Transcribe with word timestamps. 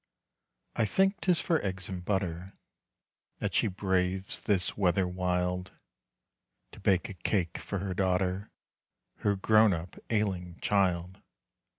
I 0.75 0.85
think 0.87 1.21
'tis 1.21 1.39
for 1.39 1.61
eggs 1.63 1.87
and 1.87 2.03
butter 2.03 2.57
That 3.37 3.53
she 3.53 3.67
braves 3.67 4.41
this 4.41 4.75
weather 4.75 5.07
wild, 5.07 5.73
To 6.71 6.79
bake 6.79 7.07
a 7.07 7.13
cake 7.13 7.59
for 7.59 7.77
her 7.77 7.93
daughter, 7.93 8.49
Her 9.17 9.35
grown 9.35 9.73
up 9.73 9.99
ailing 10.09 10.57
child. 10.59 11.21